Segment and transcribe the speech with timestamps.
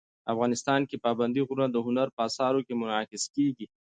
[0.33, 3.65] افغانستان کې پابندی غرونه د هنر په اثار کې منعکس کېږي.